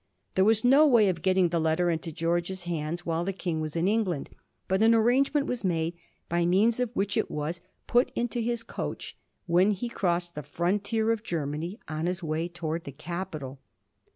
[0.33, 3.75] There was no way of getting this letter into George's haads while the King was
[3.75, 4.31] in England;
[4.67, 5.93] but an arrangement was made
[6.27, 11.11] by means of which it was put into his coach when he crossed the frontier
[11.11, 13.59] of Grermany on his way towards his capital.